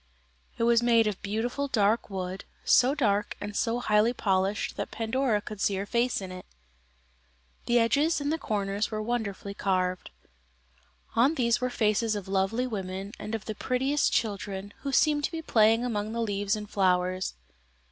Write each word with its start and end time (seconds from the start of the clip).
It 0.57 0.63
was 0.63 0.81
made 0.81 1.05
of 1.05 1.21
beautiful 1.21 1.67
dark 1.67 2.09
wood, 2.09 2.43
so 2.65 2.95
dark 2.95 3.37
and 3.39 3.55
so 3.55 3.77
highly 3.79 4.13
polished 4.13 4.75
that 4.75 4.89
Pandora 4.89 5.41
could 5.41 5.61
see 5.61 5.75
her 5.75 5.85
face 5.85 6.21
in 6.21 6.31
it. 6.31 6.47
The 7.67 7.77
edges 7.77 8.19
and 8.19 8.33
the 8.33 8.39
corners 8.39 8.89
were 8.89 8.99
wonderfully 8.99 9.53
carved. 9.53 10.09
On 11.15 11.35
these 11.35 11.61
were 11.61 11.69
faces 11.69 12.15
of 12.15 12.27
lovely 12.27 12.65
women, 12.65 13.11
and 13.19 13.35
of 13.35 13.45
the 13.45 13.53
prettiest 13.53 14.11
children, 14.11 14.73
who 14.79 14.91
seemed 14.91 15.23
to 15.25 15.31
be 15.31 15.43
playing 15.43 15.85
among 15.85 16.13
the 16.13 16.21
leaves 16.21 16.55
and 16.55 16.67
flowers. 16.67 17.35